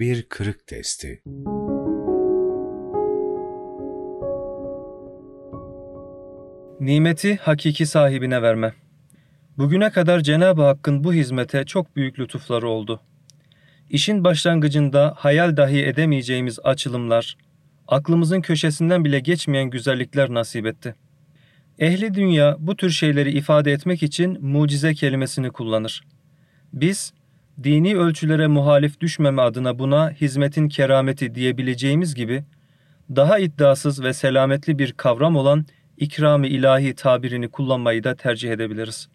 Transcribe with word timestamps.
Bir 0.00 0.22
kırık 0.22 0.66
testi. 0.66 1.22
Nimeti 6.80 7.36
hakiki 7.36 7.86
sahibine 7.86 8.42
verme. 8.42 8.72
Bugüne 9.56 9.90
kadar 9.90 10.20
Cenab-ı 10.20 10.62
Hakk'ın 10.62 11.04
bu 11.04 11.12
hizmete 11.12 11.64
çok 11.64 11.96
büyük 11.96 12.18
lütufları 12.18 12.68
oldu. 12.68 13.00
İşin 13.90 14.24
başlangıcında 14.24 15.14
hayal 15.16 15.56
dahi 15.56 15.86
edemeyeceğimiz 15.86 16.58
açılımlar, 16.64 17.36
aklımızın 17.88 18.40
köşesinden 18.40 19.04
bile 19.04 19.20
geçmeyen 19.20 19.70
güzellikler 19.70 20.34
nasip 20.34 20.66
etti. 20.66 20.94
Ehli 21.78 22.14
dünya 22.14 22.56
bu 22.58 22.76
tür 22.76 22.90
şeyleri 22.90 23.32
ifade 23.32 23.72
etmek 23.72 24.02
için 24.02 24.46
mucize 24.46 24.94
kelimesini 24.94 25.50
kullanır. 25.50 26.02
Biz, 26.72 27.12
dini 27.62 27.96
ölçülere 27.96 28.46
muhalif 28.46 29.00
düşmeme 29.00 29.42
adına 29.42 29.78
buna 29.78 30.10
hizmetin 30.10 30.68
kerameti 30.68 31.34
diyebileceğimiz 31.34 32.14
gibi, 32.14 32.44
daha 33.16 33.38
iddiasız 33.38 34.02
ve 34.02 34.12
selametli 34.12 34.78
bir 34.78 34.92
kavram 34.92 35.36
olan 35.36 35.66
ikram-ı 35.96 36.46
ilahi 36.46 36.94
tabirini 36.94 37.48
kullanmayı 37.48 38.04
da 38.04 38.14
tercih 38.14 38.50
edebiliriz. 38.50 39.08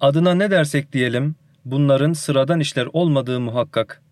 Adına 0.00 0.34
ne 0.34 0.50
dersek 0.50 0.92
diyelim, 0.92 1.34
bunların 1.64 2.12
sıradan 2.12 2.60
işler 2.60 2.88
olmadığı 2.92 3.40
muhakkak. 3.40 4.02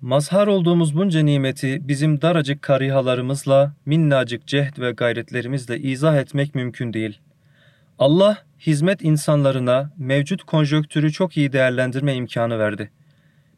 Mazhar 0.00 0.46
olduğumuz 0.46 0.96
bunca 0.96 1.20
nimeti 1.20 1.88
bizim 1.88 2.22
daracık 2.22 2.62
karihalarımızla, 2.62 3.74
minnacık 3.86 4.46
cehd 4.46 4.78
ve 4.78 4.90
gayretlerimizle 4.90 5.78
izah 5.78 6.16
etmek 6.16 6.54
mümkün 6.54 6.92
değil. 6.92 7.20
Allah, 7.98 8.38
hizmet 8.60 9.02
insanlarına 9.02 9.92
mevcut 9.96 10.42
konjöktürü 10.42 11.12
çok 11.12 11.36
iyi 11.36 11.52
değerlendirme 11.52 12.14
imkanı 12.14 12.58
verdi. 12.58 12.90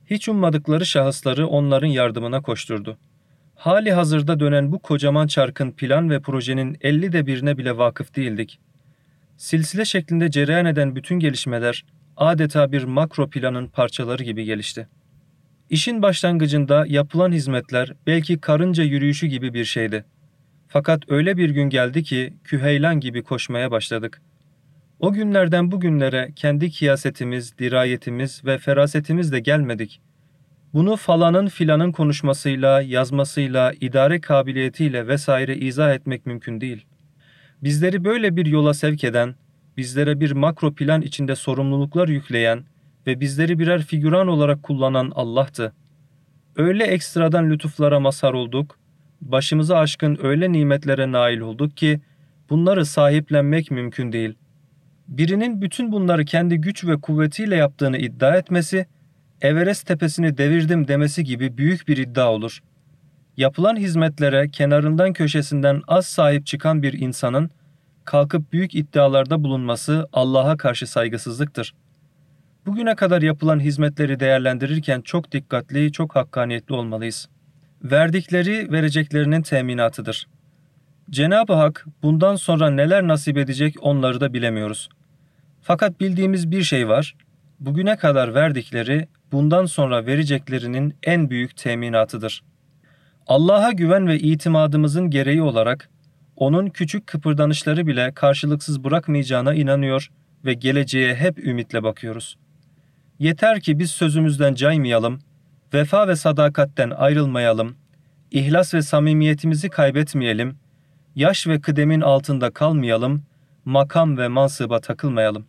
Hiç 0.06 0.28
ummadıkları 0.28 0.86
şahısları 0.86 1.46
onların 1.46 1.86
yardımına 1.86 2.42
koşturdu. 2.42 2.98
Hali 3.54 3.92
hazırda 3.92 4.40
dönen 4.40 4.72
bu 4.72 4.78
kocaman 4.78 5.26
çarkın 5.26 5.70
plan 5.70 6.10
ve 6.10 6.20
projenin 6.20 6.76
elli 6.80 7.12
de 7.12 7.26
birine 7.26 7.58
bile 7.58 7.76
vakıf 7.76 8.16
değildik. 8.16 8.58
Silsile 9.36 9.84
şeklinde 9.84 10.30
cereyan 10.30 10.66
eden 10.66 10.96
bütün 10.96 11.18
gelişmeler 11.18 11.84
adeta 12.16 12.72
bir 12.72 12.84
makro 12.84 13.30
planın 13.30 13.68
parçaları 13.68 14.22
gibi 14.24 14.44
gelişti. 14.44 14.88
İşin 15.70 16.02
başlangıcında 16.02 16.84
yapılan 16.88 17.32
hizmetler 17.32 17.92
belki 18.06 18.40
karınca 18.40 18.84
yürüyüşü 18.84 19.26
gibi 19.26 19.54
bir 19.54 19.64
şeydi. 19.64 20.04
Fakat 20.68 21.02
öyle 21.08 21.36
bir 21.36 21.50
gün 21.50 21.70
geldi 21.70 22.02
ki 22.02 22.34
küheylan 22.44 23.00
gibi 23.00 23.22
koşmaya 23.22 23.70
başladık. 23.70 24.22
O 25.00 25.12
günlerden 25.12 25.70
bugünlere 25.70 26.30
kendi 26.36 26.70
kiyasetimiz, 26.70 27.58
dirayetimiz 27.58 28.44
ve 28.44 28.58
ferasetimizle 28.58 29.40
gelmedik. 29.40 30.00
Bunu 30.74 30.96
falanın 30.96 31.46
filanın 31.46 31.92
konuşmasıyla, 31.92 32.82
yazmasıyla, 32.82 33.72
idare 33.80 34.20
kabiliyetiyle 34.20 35.08
vesaire 35.08 35.56
izah 35.56 35.94
etmek 35.94 36.26
mümkün 36.26 36.60
değil. 36.60 36.86
Bizleri 37.62 38.04
böyle 38.04 38.36
bir 38.36 38.46
yola 38.46 38.74
sevk 38.74 39.04
eden, 39.04 39.34
bizlere 39.76 40.20
bir 40.20 40.32
makro 40.32 40.74
plan 40.74 41.02
içinde 41.02 41.36
sorumluluklar 41.36 42.08
yükleyen 42.08 42.64
ve 43.06 43.20
bizleri 43.20 43.58
birer 43.58 43.82
figüran 43.82 44.28
olarak 44.28 44.62
kullanan 44.62 45.12
Allah'tı. 45.14 45.72
Öyle 46.56 46.84
ekstradan 46.84 47.50
lütuflara 47.50 48.00
mazhar 48.00 48.32
olduk, 48.32 48.78
başımıza 49.20 49.78
aşkın 49.78 50.18
öyle 50.22 50.52
nimetlere 50.52 51.12
nail 51.12 51.40
olduk 51.40 51.76
ki 51.76 52.00
bunları 52.50 52.86
sahiplenmek 52.86 53.70
mümkün 53.70 54.12
değil. 54.12 54.34
Birinin 55.10 55.62
bütün 55.62 55.92
bunları 55.92 56.24
kendi 56.24 56.56
güç 56.56 56.84
ve 56.84 57.00
kuvvetiyle 57.00 57.56
yaptığını 57.56 57.98
iddia 57.98 58.36
etmesi, 58.36 58.86
Everest 59.40 59.86
tepesini 59.86 60.38
devirdim 60.38 60.88
demesi 60.88 61.24
gibi 61.24 61.58
büyük 61.58 61.88
bir 61.88 61.96
iddia 61.96 62.32
olur. 62.32 62.60
Yapılan 63.36 63.76
hizmetlere 63.76 64.48
kenarından 64.48 65.12
köşesinden 65.12 65.82
az 65.88 66.06
sahip 66.06 66.46
çıkan 66.46 66.82
bir 66.82 66.92
insanın 66.92 67.50
kalkıp 68.04 68.52
büyük 68.52 68.74
iddialarda 68.74 69.44
bulunması 69.44 70.08
Allah'a 70.12 70.56
karşı 70.56 70.86
saygısızlıktır. 70.86 71.74
Bugüne 72.66 72.94
kadar 72.94 73.22
yapılan 73.22 73.60
hizmetleri 73.60 74.20
değerlendirirken 74.20 75.00
çok 75.00 75.32
dikkatli, 75.32 75.92
çok 75.92 76.16
hakkaniyetli 76.16 76.74
olmalıyız. 76.74 77.28
Verdikleri 77.84 78.72
vereceklerinin 78.72 79.42
teminatıdır. 79.42 80.26
Cenab-ı 81.10 81.52
Hak 81.52 81.86
bundan 82.02 82.36
sonra 82.36 82.70
neler 82.70 83.08
nasip 83.08 83.38
edecek 83.38 83.74
onları 83.80 84.20
da 84.20 84.32
bilemiyoruz. 84.32 84.88
Fakat 85.62 86.00
bildiğimiz 86.00 86.50
bir 86.50 86.62
şey 86.62 86.88
var. 86.88 87.16
Bugüne 87.60 87.96
kadar 87.96 88.34
verdikleri 88.34 89.08
bundan 89.32 89.66
sonra 89.66 90.06
vereceklerinin 90.06 90.94
en 91.02 91.30
büyük 91.30 91.56
teminatıdır. 91.56 92.42
Allah'a 93.26 93.72
güven 93.72 94.06
ve 94.06 94.18
itimadımızın 94.18 95.10
gereği 95.10 95.42
olarak 95.42 95.90
onun 96.36 96.66
küçük 96.66 97.06
kıpırdanışları 97.06 97.86
bile 97.86 98.12
karşılıksız 98.14 98.84
bırakmayacağına 98.84 99.54
inanıyor 99.54 100.10
ve 100.44 100.54
geleceğe 100.54 101.14
hep 101.14 101.46
ümitle 101.46 101.82
bakıyoruz. 101.82 102.36
Yeter 103.18 103.60
ki 103.60 103.78
biz 103.78 103.90
sözümüzden 103.90 104.54
caymayalım, 104.54 105.20
vefa 105.74 106.08
ve 106.08 106.16
sadakatten 106.16 106.90
ayrılmayalım, 106.90 107.76
ihlas 108.30 108.74
ve 108.74 108.82
samimiyetimizi 108.82 109.68
kaybetmeyelim, 109.68 110.56
yaş 111.14 111.46
ve 111.46 111.60
kıdemin 111.60 112.00
altında 112.00 112.50
kalmayalım, 112.50 113.22
makam 113.64 114.18
ve 114.18 114.28
mansıba 114.28 114.80
takılmayalım. 114.80 115.46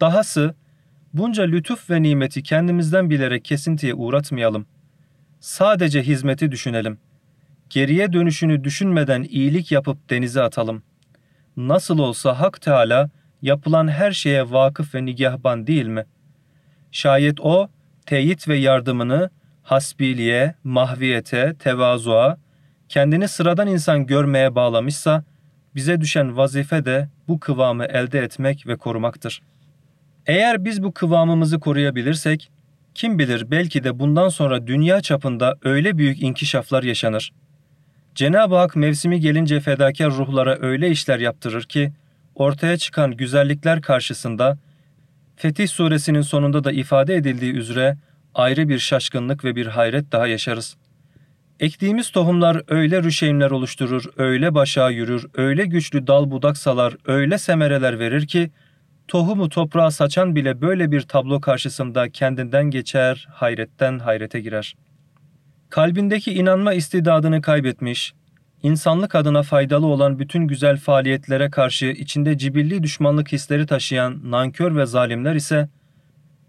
Dahası 0.00 0.54
bunca 1.14 1.42
lütuf 1.42 1.90
ve 1.90 2.02
nimeti 2.02 2.42
kendimizden 2.42 3.10
bilerek 3.10 3.44
kesintiye 3.44 3.94
uğratmayalım. 3.94 4.66
Sadece 5.40 6.02
hizmeti 6.02 6.50
düşünelim. 6.50 6.98
Geriye 7.70 8.12
dönüşünü 8.12 8.64
düşünmeden 8.64 9.22
iyilik 9.22 9.72
yapıp 9.72 10.10
denize 10.10 10.42
atalım. 10.42 10.82
Nasıl 11.56 11.98
olsa 11.98 12.40
Hak 12.40 12.60
Teala 12.60 13.10
yapılan 13.42 13.88
her 13.88 14.12
şeye 14.12 14.50
vakıf 14.50 14.94
ve 14.94 15.04
nigahban 15.04 15.66
değil 15.66 15.86
mi? 15.86 16.04
Şayet 16.92 17.40
o 17.40 17.68
teyit 18.06 18.48
ve 18.48 18.56
yardımını 18.56 19.30
hasbiliğe, 19.62 20.54
mahviyete, 20.64 21.54
tevazuğa, 21.58 22.38
kendini 22.88 23.28
sıradan 23.28 23.68
insan 23.68 24.06
görmeye 24.06 24.54
bağlamışsa, 24.54 25.24
bize 25.74 26.00
düşen 26.00 26.36
vazife 26.36 26.84
de 26.84 27.08
bu 27.28 27.40
kıvamı 27.40 27.84
elde 27.84 28.20
etmek 28.20 28.66
ve 28.66 28.76
korumaktır. 28.76 29.42
Eğer 30.26 30.64
biz 30.64 30.82
bu 30.82 30.92
kıvamımızı 30.92 31.60
koruyabilirsek, 31.60 32.50
kim 32.94 33.18
bilir 33.18 33.50
belki 33.50 33.84
de 33.84 33.98
bundan 33.98 34.28
sonra 34.28 34.66
dünya 34.66 35.00
çapında 35.00 35.56
öyle 35.64 35.98
büyük 35.98 36.22
inkişaflar 36.22 36.82
yaşanır. 36.82 37.32
Cenab-ı 38.14 38.56
Hak 38.56 38.76
mevsimi 38.76 39.20
gelince 39.20 39.60
fedakar 39.60 40.10
ruhlara 40.10 40.58
öyle 40.60 40.90
işler 40.90 41.18
yaptırır 41.18 41.62
ki, 41.62 41.92
ortaya 42.34 42.76
çıkan 42.76 43.10
güzellikler 43.16 43.82
karşısında, 43.82 44.58
Fetih 45.36 45.68
suresinin 45.68 46.20
sonunda 46.20 46.64
da 46.64 46.72
ifade 46.72 47.14
edildiği 47.14 47.52
üzere 47.52 47.96
ayrı 48.34 48.68
bir 48.68 48.78
şaşkınlık 48.78 49.44
ve 49.44 49.56
bir 49.56 49.66
hayret 49.66 50.12
daha 50.12 50.26
yaşarız. 50.26 50.76
Ektiğimiz 51.60 52.10
tohumlar 52.10 52.62
öyle 52.68 53.02
rüşeymler 53.02 53.50
oluşturur, 53.50 54.04
öyle 54.16 54.54
başa 54.54 54.90
yürür, 54.90 55.26
öyle 55.34 55.64
güçlü 55.64 56.06
dal 56.06 56.30
budak 56.30 56.56
salar, 56.56 56.96
öyle 57.06 57.38
semereler 57.38 57.98
verir 57.98 58.26
ki, 58.26 58.50
tohumu 59.08 59.48
toprağa 59.48 59.90
saçan 59.90 60.34
bile 60.34 60.60
böyle 60.60 60.90
bir 60.90 61.00
tablo 61.00 61.40
karşısında 61.40 62.10
kendinden 62.10 62.64
geçer, 62.64 63.28
hayretten 63.32 63.98
hayrete 63.98 64.40
girer. 64.40 64.74
Kalbindeki 65.70 66.34
inanma 66.34 66.74
istidadını 66.74 67.42
kaybetmiş, 67.42 68.12
insanlık 68.62 69.14
adına 69.14 69.42
faydalı 69.42 69.86
olan 69.86 70.18
bütün 70.18 70.46
güzel 70.46 70.76
faaliyetlere 70.76 71.50
karşı 71.50 71.86
içinde 71.86 72.38
cibilli 72.38 72.82
düşmanlık 72.82 73.32
hisleri 73.32 73.66
taşıyan 73.66 74.30
nankör 74.30 74.76
ve 74.76 74.86
zalimler 74.86 75.34
ise 75.34 75.68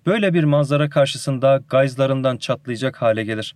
böyle 0.06 0.34
bir 0.34 0.44
manzara 0.44 0.90
karşısında 0.90 1.63
gayzlarından 1.69 2.38
çatlayacak 2.38 3.02
hale 3.02 3.24
gelir. 3.24 3.56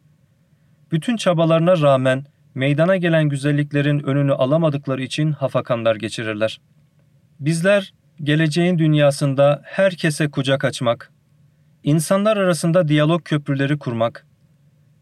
Bütün 0.92 1.18
çabalarına 1.18 1.82
rağmen 1.82 2.26
meydana 2.56 2.98
gelen 2.98 3.30
güzelliklerin 3.30 4.00
önünü 4.00 4.34
alamadıkları 4.34 5.04
için 5.04 5.32
hafakanlar 5.32 5.96
geçirirler. 5.96 6.62
Bizler 7.40 7.94
geleceğin 8.24 8.78
dünyasında 8.78 9.62
herkese 9.66 10.32
kucak 10.32 10.66
açmak, 10.66 11.12
insanlar 11.84 12.38
arasında 12.38 12.88
diyalog 12.88 13.24
köprüleri 13.24 13.78
kurmak, 13.78 14.26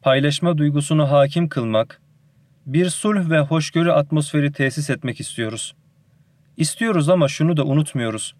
paylaşma 0.02 0.58
duygusunu 0.58 1.12
hakim 1.12 1.50
kılmak, 1.50 2.02
bir 2.66 2.90
sulh 2.90 3.30
ve 3.30 3.40
hoşgörü 3.40 3.92
atmosferi 3.92 4.52
tesis 4.52 4.90
etmek 4.90 5.20
istiyoruz. 5.20 5.76
İstiyoruz 6.58 7.10
ama 7.10 7.28
şunu 7.28 7.58
da 7.58 7.66
unutmuyoruz. 7.66 8.36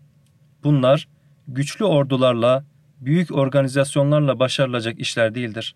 Bunlar 0.64 1.08
güçlü 1.48 1.86
ordularla, 1.86 2.64
büyük 3.02 3.32
organizasyonlarla 3.36 4.40
başarılacak 4.40 5.00
işler 5.00 5.36
değildir. 5.36 5.76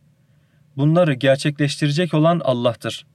Bunları 0.77 1.13
gerçekleştirecek 1.13 2.13
olan 2.13 2.41
Allah'tır. 2.43 3.05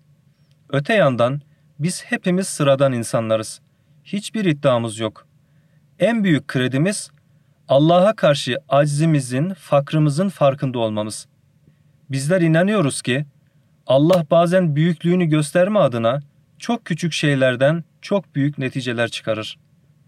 Öte 0.68 0.94
yandan 0.94 1.40
biz 1.78 2.04
hepimiz 2.04 2.48
sıradan 2.48 2.92
insanlarız. 2.92 3.60
Hiçbir 4.04 4.44
iddiamız 4.44 4.98
yok. 4.98 5.26
En 5.98 6.24
büyük 6.24 6.48
kredimiz 6.48 7.10
Allah'a 7.68 8.16
karşı 8.16 8.56
aczimizin, 8.68 9.54
fakrımızın 9.54 10.28
farkında 10.28 10.78
olmamız. 10.78 11.26
bizler 12.10 12.40
inanıyoruz 12.40 13.02
ki 13.02 13.26
Allah 13.86 14.26
bazen 14.30 14.76
büyüklüğünü 14.76 15.24
gösterme 15.24 15.78
adına 15.78 16.20
çok 16.58 16.84
küçük 16.84 17.12
şeylerden 17.12 17.84
çok 18.02 18.34
büyük 18.34 18.58
neticeler 18.58 19.08
çıkarır. 19.08 19.58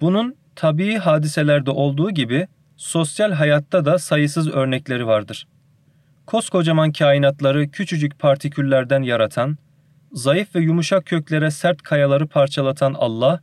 Bunun 0.00 0.36
tabii 0.54 0.96
hadiselerde 0.96 1.70
olduğu 1.70 2.10
gibi 2.10 2.48
sosyal 2.76 3.32
hayatta 3.32 3.84
da 3.84 3.98
sayısız 3.98 4.48
örnekleri 4.48 5.06
vardır. 5.06 5.46
Koskocaman 6.26 6.92
kainatları 6.92 7.70
küçücük 7.70 8.18
partiküllerden 8.18 9.02
yaratan, 9.02 9.58
zayıf 10.12 10.54
ve 10.54 10.60
yumuşak 10.60 11.06
köklere 11.06 11.50
sert 11.50 11.82
kayaları 11.82 12.26
parçalatan 12.26 12.94
Allah, 12.98 13.40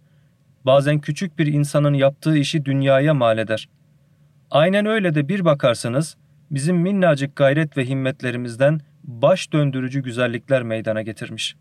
bazen 0.65 1.00
küçük 1.00 1.39
bir 1.39 1.47
insanın 1.47 1.94
yaptığı 1.94 2.38
işi 2.38 2.65
dünyaya 2.65 3.13
mal 3.13 3.38
eder. 3.38 3.69
Aynen 4.51 4.85
öyle 4.85 5.15
de 5.15 5.30
bir 5.30 5.45
bakarsınız, 5.45 6.18
bizim 6.51 6.77
minnacık 6.77 7.35
gayret 7.35 7.77
ve 7.77 7.85
himmetlerimizden 7.85 8.80
baş 9.03 9.53
döndürücü 9.53 10.03
güzellikler 10.03 10.63
meydana 10.63 11.01
getirmiş. 11.01 11.56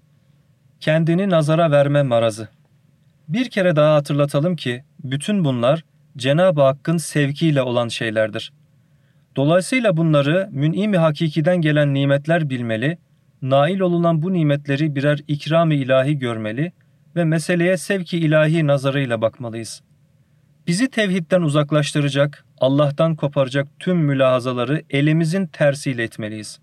Kendini 0.81 1.31
nazara 1.31 1.71
verme 1.71 2.03
marazı. 2.03 2.49
Bir 3.29 3.51
kere 3.51 3.77
daha 3.77 3.95
hatırlatalım 3.95 4.57
ki 4.57 4.85
bütün 5.05 5.45
bunlar 5.45 5.85
Cenab-ı 6.17 6.63
Hakk'ın 6.63 6.97
sevkiyle 6.97 7.63
olan 7.63 7.89
şeylerdir. 7.89 8.53
Dolayısıyla 9.37 9.97
bunları 9.97 10.49
mün'im-i 10.53 10.99
hakikiden 10.99 11.61
gelen 11.61 11.95
nimetler 11.95 12.51
bilmeli, 12.51 12.99
nail 13.43 13.81
olunan 13.81 14.23
bu 14.23 14.33
nimetleri 14.33 14.95
birer 14.95 15.21
ikram-ı 15.29 15.75
ilahi 15.75 16.19
görmeli 16.19 16.73
ve 17.17 17.25
meseleye 17.25 17.77
sevki 17.77 18.19
ilahi 18.19 18.67
nazarıyla 18.67 19.21
bakmalıyız. 19.21 19.83
Bizi 20.67 20.91
tevhidden 20.91 21.43
uzaklaştıracak, 21.43 22.45
Allah'tan 22.59 23.17
koparacak 23.17 23.69
tüm 23.79 23.97
mülahazaları 23.97 24.83
elimizin 24.91 25.47
tersiyle 25.47 26.03
etmeliyiz. 26.03 26.59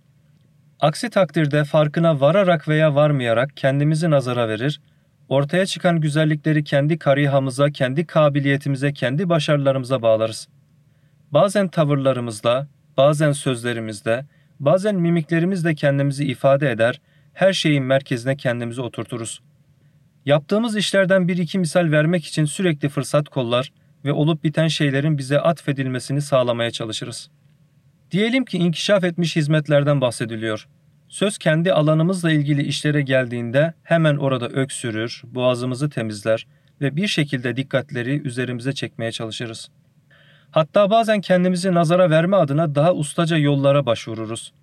Aksi 0.80 1.10
takdirde 1.10 1.64
farkına 1.64 2.22
vararak 2.22 2.68
veya 2.68 2.96
varmayarak 2.96 3.58
kendimizi 3.58 4.10
nazara 4.10 4.50
verir, 4.50 4.82
ortaya 5.30 5.66
çıkan 5.66 6.02
güzellikleri 6.02 6.64
kendi 6.64 6.98
karihamıza, 6.98 7.72
kendi 7.72 8.06
kabiliyetimize, 8.06 8.94
kendi 8.94 9.30
başarılarımıza 9.30 10.02
bağlarız. 10.02 10.48
Bazen 11.32 11.68
tavırlarımızda, 11.68 12.68
bazen 12.98 13.32
sözlerimizde, 13.32 14.26
bazen 14.60 14.96
mimiklerimizle 14.96 15.76
kendimizi 15.76 16.26
ifade 16.26 16.72
eder, 16.72 17.02
her 17.34 17.54
şeyin 17.54 17.84
merkezine 17.84 18.38
kendimizi 18.38 18.82
oturturuz. 18.82 19.42
Yaptığımız 20.26 20.78
işlerden 20.78 21.28
bir 21.28 21.38
iki 21.38 21.60
misal 21.60 21.92
vermek 21.92 22.26
için 22.26 22.46
sürekli 22.46 22.90
fırsat 22.90 23.30
kollar 23.30 23.72
ve 24.06 24.12
olup 24.12 24.44
biten 24.44 24.68
şeylerin 24.68 25.18
bize 25.18 25.40
atfedilmesini 25.40 26.22
sağlamaya 26.22 26.72
çalışırız. 26.72 27.30
Diyelim 28.12 28.46
ki 28.46 28.58
inkişaf 28.58 29.04
etmiş 29.04 29.36
hizmetlerden 29.36 30.02
bahsediliyor. 30.02 30.68
Söz 31.08 31.38
kendi 31.38 31.74
alanımızla 31.74 32.32
ilgili 32.32 32.64
işlere 32.64 33.02
geldiğinde 33.02 33.74
hemen 33.84 34.18
orada 34.18 34.48
öksürür, 34.50 35.22
boğazımızı 35.26 35.90
temizler 35.90 36.48
ve 36.82 36.96
bir 36.96 37.08
şekilde 37.08 37.56
dikkatleri 37.56 38.22
üzerimize 38.28 38.74
çekmeye 38.74 39.12
çalışırız. 39.12 39.70
Hatta 40.52 40.90
bazen 40.90 41.22
kendimizi 41.22 41.74
nazara 41.74 42.10
verme 42.10 42.38
adına 42.38 42.76
daha 42.76 42.94
ustaca 42.94 43.38
yollara 43.38 43.86
başvururuz. 43.86 44.54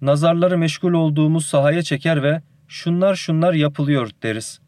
Nazarları 0.00 0.58
meşgul 0.58 0.92
olduğumuz 0.92 1.46
sahaya 1.46 1.82
çeker 1.82 2.22
ve 2.22 2.42
şunlar 2.68 3.14
şunlar 3.14 3.54
yapılıyor 3.54 4.10
deriz. 4.22 4.60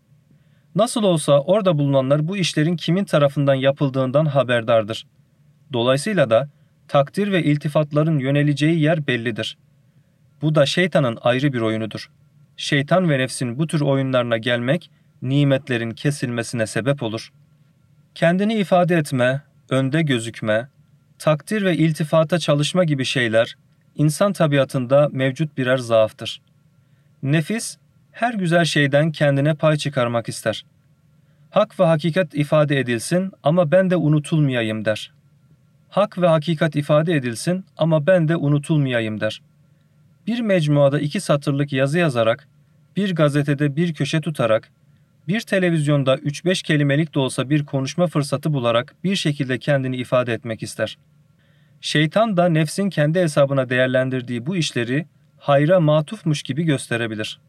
Nasıl 0.75 1.03
olsa 1.03 1.41
orada 1.41 1.79
bulunanlar 1.79 2.29
bu 2.29 2.37
işlerin 2.37 2.77
kimin 2.77 3.05
tarafından 3.05 3.55
yapıldığından 3.55 4.27
haberdardır. 4.27 5.07
Dolayısıyla 5.73 6.31
da 6.31 6.49
takdir 6.89 7.33
ve 7.33 7.43
iltifatların 7.43 8.19
yöneleceği 8.19 8.81
yer 8.81 9.07
bellidir. 9.07 9.59
Bu 10.43 10.55
da 10.55 10.67
şeytanın 10.67 11.19
ayrı 11.23 11.53
bir 11.53 11.61
oyunudur. 11.61 12.11
Şeytan 12.57 13.11
ve 13.11 13.19
nefsin 13.19 13.59
bu 13.59 13.67
tür 13.67 13.81
oyunlarına 13.81 14.39
gelmek, 14.39 14.91
nimetlerin 15.23 15.91
kesilmesine 15.91 16.67
sebep 16.67 17.03
olur. 17.03 17.33
Kendini 18.15 18.55
ifade 18.55 18.97
etme, 18.97 19.43
önde 19.71 20.03
gözükme, 20.03 20.69
takdir 21.19 21.65
ve 21.65 21.77
iltifata 21.77 22.39
çalışma 22.39 22.85
gibi 22.85 23.05
şeyler, 23.05 23.57
insan 23.97 24.33
tabiatında 24.33 25.09
mevcut 25.13 25.59
birer 25.59 25.77
zaaftır. 25.79 26.41
Nefis, 27.23 27.77
her 28.13 28.35
güzel 28.35 28.65
şeyden 28.65 29.13
kendine 29.13 29.55
pay 29.55 29.77
çıkarmak 29.77 30.29
ister. 30.29 30.65
Hak 31.51 31.81
ve 31.81 31.85
hakikat 31.85 32.35
ifade 32.35 32.79
edilsin 32.79 33.33
ama 33.43 33.71
ben 33.71 33.91
de 33.91 33.97
unutulmayayım 33.97 34.85
der. 34.85 35.13
Hak 35.89 36.19
ve 36.19 36.27
hakikat 36.27 36.77
ifade 36.77 37.15
edilsin 37.15 37.65
ama 37.77 38.07
ben 38.07 38.29
de 38.29 38.37
unutulmayayım 38.37 39.21
der. 39.21 39.43
Bir 40.27 40.41
mecmuada 40.41 41.01
iki 41.01 41.21
satırlık 41.21 41.73
yazı 41.73 41.99
yazarak, 41.99 42.49
bir 42.97 43.15
gazetede 43.15 43.77
bir 43.77 43.95
köşe 43.95 44.21
tutarak, 44.21 44.71
bir 45.31 45.41
televizyonda 45.41 46.15
3-5 46.15 46.63
kelimelik 46.63 47.15
de 47.15 47.19
olsa 47.19 47.51
bir 47.51 47.67
konuşma 47.67 48.07
fırsatı 48.07 48.53
bularak 48.53 48.95
bir 49.05 49.17
şekilde 49.17 49.59
kendini 49.59 49.97
ifade 49.97 50.33
etmek 50.33 50.63
ister. 50.63 50.99
Şeytan 51.81 52.37
da 52.37 52.49
nefsin 52.49 52.91
kendi 52.91 53.21
hesabına 53.21 53.69
değerlendirdiği 53.69 54.47
bu 54.47 54.57
işleri 54.57 55.07
hayra 55.39 55.81
matufmuş 55.81 56.43
gibi 56.43 56.63
gösterebilir. 56.63 57.41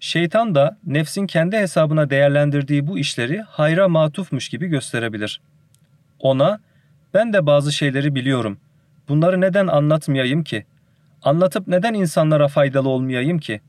Şeytan 0.00 0.54
da 0.54 0.78
nefsin 0.86 1.26
kendi 1.26 1.56
hesabına 1.56 2.10
değerlendirdiği 2.10 2.86
bu 2.86 2.98
işleri 2.98 3.40
hayra 3.40 3.88
matufmuş 3.88 4.48
gibi 4.48 4.66
gösterebilir. 4.66 5.40
Ona 6.20 6.60
ben 7.14 7.32
de 7.32 7.46
bazı 7.46 7.72
şeyleri 7.72 8.14
biliyorum. 8.14 8.58
Bunları 9.08 9.40
neden 9.40 9.66
anlatmayayım 9.66 10.44
ki? 10.44 10.66
Anlatıp 11.22 11.68
neden 11.68 11.94
insanlara 11.94 12.48
faydalı 12.48 12.88
olmayayım 12.88 13.38
ki? 13.38 13.60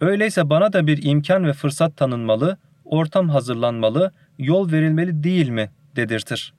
Öyleyse 0.00 0.50
bana 0.50 0.72
da 0.72 0.86
bir 0.86 1.02
imkan 1.02 1.46
ve 1.46 1.52
fırsat 1.52 1.96
tanınmalı, 1.96 2.58
ortam 2.92 3.28
hazırlanmalı, 3.28 4.12
yol 4.38 4.72
verilmeli 4.72 5.24
değil 5.24 5.48
mi 5.48 5.70
dedirtir. 5.96 6.54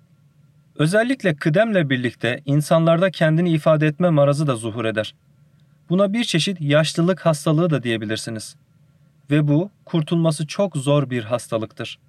Özellikle 0.75 1.35
kıdemle 1.35 1.89
birlikte 1.89 2.41
insanlarda 2.45 3.11
kendini 3.11 3.49
ifade 3.51 3.87
etme 3.87 4.09
marazı 4.09 4.47
da 4.47 4.55
zuhur 4.55 4.85
eder. 4.85 5.15
Buna 5.89 6.13
bir 6.13 6.23
çeşit 6.23 6.61
yaşlılık 6.61 7.25
hastalığı 7.25 7.69
da 7.69 7.83
diyebilirsiniz. 7.83 8.55
Ve 9.31 9.47
bu 9.47 9.69
kurtulması 9.85 10.47
çok 10.47 10.77
zor 10.77 11.09
bir 11.09 11.23
hastalıktır. 11.23 11.99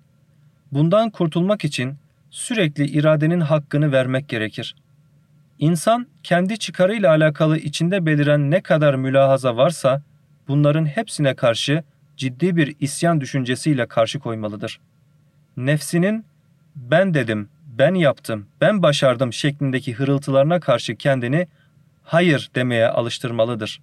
Bundan 0.72 1.10
kurtulmak 1.10 1.64
için 1.64 1.94
sürekli 2.30 2.86
iradenin 2.86 3.40
hakkını 3.40 3.92
vermek 3.92 4.28
gerekir. 4.28 4.74
İnsan 5.58 6.06
kendi 6.22 6.58
çıkarıyla 6.58 7.10
alakalı 7.10 7.58
içinde 7.58 8.06
beliren 8.06 8.50
ne 8.50 8.60
kadar 8.60 8.94
mülahaza 8.94 9.56
varsa 9.56 10.02
bunların 10.48 10.86
hepsine 10.86 11.34
karşı 11.34 11.84
ciddi 12.16 12.56
bir 12.56 12.76
isyan 12.80 13.20
düşüncesiyle 13.20 13.86
karşı 13.86 14.18
koymalıdır. 14.18 14.80
Nefsinin 15.56 16.24
ben 16.76 17.14
dedim, 17.14 17.48
ben 17.78 17.94
yaptım, 17.94 18.46
ben 18.60 18.82
başardım 18.82 19.32
şeklindeki 19.32 19.94
hırıltılarına 19.94 20.60
karşı 20.60 20.96
kendini 20.96 21.48
hayır 22.02 22.50
demeye 22.54 22.88
alıştırmalıdır. 22.88 23.80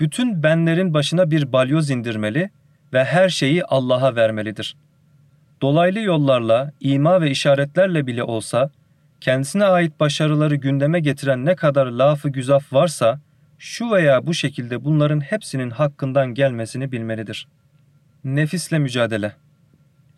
Bütün 0.00 0.42
benlerin 0.42 0.94
başına 0.94 1.30
bir 1.30 1.52
balyoz 1.52 1.90
indirmeli 1.90 2.50
ve 2.92 3.04
her 3.04 3.28
şeyi 3.28 3.64
Allah'a 3.64 4.16
vermelidir. 4.16 4.76
Dolaylı 5.62 6.00
yollarla, 6.00 6.72
ima 6.80 7.20
ve 7.20 7.30
işaretlerle 7.30 8.06
bile 8.06 8.22
olsa, 8.22 8.70
kendisine 9.20 9.64
ait 9.64 10.00
başarıları 10.00 10.54
gündeme 10.54 11.00
getiren 11.00 11.44
ne 11.44 11.56
kadar 11.56 11.86
lafı 11.86 12.28
güzaf 12.28 12.72
varsa, 12.72 13.20
şu 13.58 13.90
veya 13.90 14.26
bu 14.26 14.34
şekilde 14.34 14.84
bunların 14.84 15.20
hepsinin 15.20 15.70
hakkından 15.70 16.34
gelmesini 16.34 16.92
bilmelidir. 16.92 17.48
Nefisle 18.24 18.78
mücadele 18.78 19.32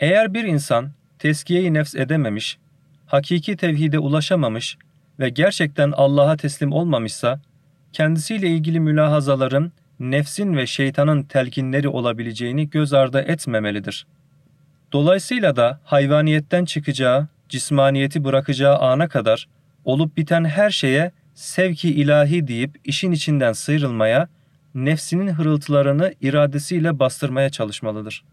Eğer 0.01 0.35
bir 0.35 0.45
insan 0.45 0.91
teskiyeyi 1.19 1.75
nefs 1.75 1.95
edememiş, 1.95 2.59
hakiki 3.07 3.57
tevhide 3.57 3.99
ulaşamamış 3.99 4.77
ve 5.19 5.29
gerçekten 5.29 5.93
Allah'a 5.97 6.37
teslim 6.37 6.73
olmamışsa, 6.73 7.41
kendisiyle 7.93 8.49
ilgili 8.49 8.81
mülahazaların 8.81 9.73
nefsin 10.01 10.57
ve 10.57 10.67
şeytanın 10.67 11.23
telkinleri 11.23 11.89
olabileceğini 11.89 12.71
göz 12.71 12.93
ardı 12.93 13.21
etmemelidir. 13.21 14.07
Dolayısıyla 14.93 15.57
da 15.57 15.81
hayvaniyetten 15.85 16.65
çıkacağı, 16.65 17.29
cismaniyeti 17.49 18.25
bırakacağı 18.25 18.79
ana 18.79 19.09
kadar 19.09 19.49
olup 19.85 20.17
biten 20.17 20.45
her 20.45 20.71
şeye 20.71 21.13
sevki 21.41 21.89
ilahi 21.89 22.47
deyip 22.47 22.81
işin 22.85 23.13
içinden 23.13 23.53
sıyrılmaya, 23.53 24.29
nefsinin 24.75 25.29
hırıltılarını 25.29 26.15
iradesiyle 26.21 26.99
bastırmaya 26.99 27.51
çalışmalıdır. 27.51 28.25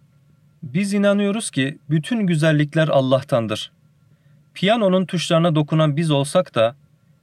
Biz 0.64 0.94
inanıyoruz 0.94 1.52
ki 1.52 1.80
bütün 1.90 2.28
güzellikler 2.28 2.88
Allah'tandır. 2.88 3.72
Piyanonun 4.54 5.06
tuşlarına 5.06 5.56
dokunan 5.56 5.98
biz 5.98 6.12
olsak 6.12 6.56
da, 6.56 6.76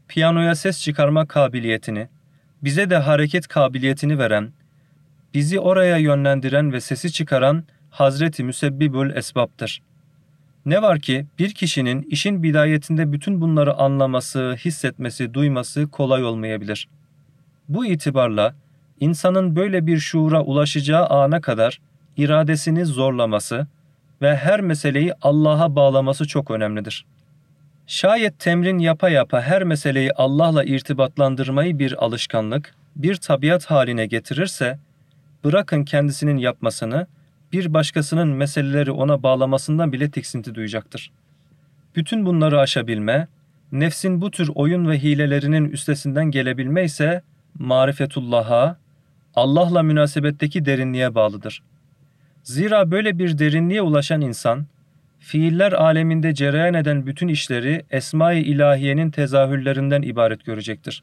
piyanoya 0.08 0.54
ses 0.54 0.82
çıkarma 0.82 1.26
kabiliyetini, 1.26 2.08
bize 2.62 2.90
de 2.90 2.96
hareket 2.96 3.48
kabiliyetini 3.48 4.18
veren, 4.18 4.52
bizi 5.34 5.60
oraya 5.60 5.96
yönlendiren 5.96 6.72
ve 6.72 6.80
sesi 6.80 7.12
çıkaran 7.12 7.64
Hazreti 7.90 8.44
Müsebbibül 8.44 9.16
Esbab'tır.'' 9.16 9.93
Ne 10.66 10.83
var 10.83 11.00
ki 11.00 11.26
bir 11.38 11.54
kişinin 11.54 12.02
işin 12.02 12.42
bidayetinde 12.42 13.12
bütün 13.12 13.40
bunları 13.40 13.75
anlaması, 13.75 14.56
hissetmesi, 14.64 15.35
duyması 15.35 15.90
kolay 15.90 16.25
olmayabilir. 16.25 16.88
Bu 17.68 17.87
itibarla 17.87 18.54
insanın 19.00 19.56
böyle 19.56 19.87
bir 19.87 19.99
şuura 19.99 20.42
ulaşacağı 20.42 21.06
ana 21.06 21.40
kadar 21.40 21.80
iradesini 22.16 22.85
zorlaması 22.85 23.66
ve 24.23 24.37
her 24.37 24.61
meseleyi 24.61 25.12
Allah'a 25.23 25.76
bağlaması 25.76 26.28
çok 26.28 26.50
önemlidir. 26.50 27.06
Şayet 27.87 28.38
temrin 28.38 28.78
yapa 28.78 29.09
yapa 29.09 29.40
her 29.40 29.64
meseleyi 29.64 30.12
Allah'la 30.12 30.64
irtibatlandırmayı 30.64 31.78
bir 31.78 32.04
alışkanlık, 32.04 32.75
bir 32.97 33.16
tabiat 33.16 33.64
haline 33.64 34.06
getirirse, 34.06 34.78
bırakın 35.44 35.85
kendisinin 35.85 36.37
yapmasını, 36.37 37.06
bir 37.54 37.75
başkasının 37.75 38.28
meseleleri 38.28 38.90
ona 38.90 39.23
bağlamasından 39.23 39.92
bile 39.92 40.11
tiksinti 40.11 40.54
duyacaktır. 40.54 41.12
Bütün 41.96 42.26
bunları 42.26 42.61
aşabilme, 42.61 43.28
nefsin 43.73 44.20
bu 44.20 44.30
tür 44.30 44.50
oyun 44.54 44.90
ve 44.90 45.02
hilelerinin 45.02 45.68
üstesinden 45.68 46.30
gelebilme 46.30 46.84
ise 46.84 47.23
marifetullah'a, 47.58 48.76
Allah'la 49.34 49.82
münasebetteki 49.82 50.64
derinliğe 50.64 51.14
bağlıdır. 51.14 51.62
Zira 52.42 52.90
böyle 52.90 53.18
bir 53.18 53.38
derinliğe 53.38 53.82
ulaşan 53.82 54.20
insan, 54.20 54.66
fiiller 55.18 55.73
aleminde 55.73 56.34
cereyan 56.34 56.75
eden 56.75 57.06
bütün 57.06 57.28
işleri 57.28 57.84
Esma-i 57.90 58.40
İlahiye'nin 58.40 59.11
tezahürlerinden 59.11 60.02
ibaret 60.02 60.44
görecektir. 60.44 61.02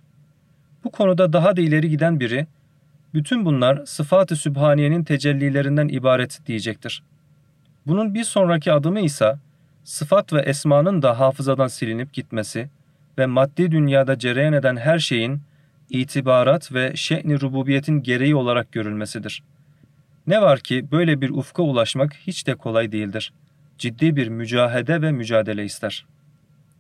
Bu 0.84 0.91
konuda 0.91 1.34
daha 1.34 1.58
da 1.58 1.62
ileri 1.62 1.89
giden 1.89 2.20
biri, 2.20 2.48
bütün 3.13 3.46
bunlar 3.46 3.86
sıfat-ı 3.86 4.36
sübhaniyenin 4.36 5.03
tecellilerinden 5.03 5.88
ibaret 5.88 6.39
diyecektir. 6.48 7.03
Bunun 7.88 8.13
bir 8.13 8.24
sonraki 8.24 8.72
adımı 8.72 9.00
ise, 9.00 9.36
sıfat 9.84 10.34
ve 10.34 10.41
esmanın 10.41 11.01
da 11.01 11.20
hafızadan 11.20 11.68
silinip 11.68 12.13
gitmesi 12.13 12.70
ve 13.18 13.25
maddi 13.25 13.72
dünyada 13.72 14.20
cereyan 14.20 14.53
eden 14.53 14.75
her 14.75 15.00
şeyin 15.00 15.41
itibarat 15.89 16.74
ve 16.74 16.96
şe'ni 16.96 17.41
rububiyetin 17.41 18.03
gereği 18.03 18.36
olarak 18.36 18.72
görülmesidir. 18.72 19.44
Ne 20.27 20.41
var 20.41 20.60
ki 20.60 20.91
böyle 20.91 21.22
bir 21.22 21.30
ufka 21.30 21.63
ulaşmak 21.63 22.13
hiç 22.13 22.48
de 22.48 22.56
kolay 22.56 22.91
değildir. 22.91 23.34
Ciddi 23.77 24.15
bir 24.15 24.27
mücahede 24.27 25.01
ve 25.01 25.12
mücadele 25.12 25.65
ister. 25.65 26.06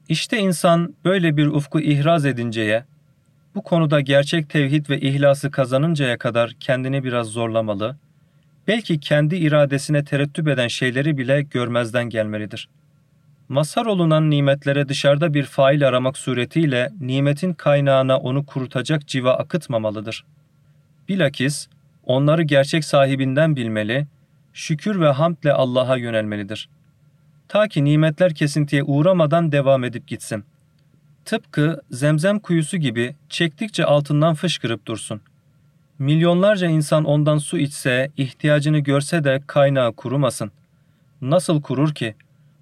İşte 0.09 0.37
insan 0.37 0.95
böyle 1.05 1.37
bir 1.37 1.47
ufku 1.47 1.79
ihraz 1.79 2.25
edinceye, 2.25 2.83
bu 3.55 3.63
konuda 3.63 4.01
gerçek 4.01 4.49
tevhid 4.49 4.89
ve 4.89 4.99
ihlası 4.99 5.51
kazanıncaya 5.51 6.17
kadar 6.17 6.51
kendini 6.59 7.03
biraz 7.03 7.27
zorlamalı, 7.27 7.95
belki 8.67 8.99
kendi 8.99 9.35
iradesine 9.35 10.03
terettüp 10.03 10.47
eden 10.47 10.67
şeyleri 10.67 11.17
bile 11.17 11.41
görmezden 11.41 12.09
gelmelidir.'' 12.09 12.81
Mazhar 13.51 13.85
olunan 13.85 14.29
nimetlere 14.29 14.89
dışarıda 14.89 15.33
bir 15.33 15.43
fail 15.43 15.87
aramak 15.87 16.17
suretiyle 16.17 16.91
nimetin 16.99 17.53
kaynağına 17.53 18.17
onu 18.17 18.45
kurutacak 18.45 19.07
civa 19.07 19.33
akıtmamalıdır. 19.33 20.25
Bilakis 21.09 21.67
onları 22.03 22.43
gerçek 22.43 22.85
sahibinden 22.85 23.55
bilmeli, 23.55 24.07
şükür 24.53 24.99
ve 24.99 25.09
hamdle 25.09 25.53
Allah'a 25.53 25.97
yönelmelidir. 25.97 26.69
Ta 27.47 27.67
ki 27.67 27.83
nimetler 27.83 28.33
kesintiye 28.33 28.83
uğramadan 28.83 29.51
devam 29.51 29.83
edip 29.83 30.07
gitsin. 30.07 30.43
Tıpkı 31.25 31.81
zemzem 31.91 32.39
kuyusu 32.39 32.77
gibi 32.77 33.15
çektikçe 33.29 33.85
altından 33.85 34.33
fışkırıp 34.33 34.85
dursun. 34.85 35.21
Milyonlarca 35.99 36.67
insan 36.67 37.03
ondan 37.03 37.37
su 37.37 37.57
içse, 37.57 38.11
ihtiyacını 38.17 38.79
görse 38.79 39.23
de 39.23 39.41
kaynağı 39.47 39.93
kurumasın. 39.93 40.51
Nasıl 41.21 41.61
kurur 41.61 41.93
ki? 41.93 42.15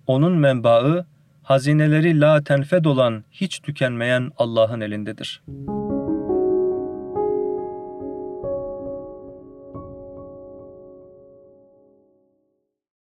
Onun 0.08 0.34
menbaı, 0.34 1.06
hazineleri 1.44 2.20
la 2.20 2.44
tenfed 2.44 2.86
olan, 2.86 3.24
hiç 3.32 3.60
tükenmeyen 3.60 4.32
Allah'ın 4.38 4.82
elindedir.'' 4.82 5.89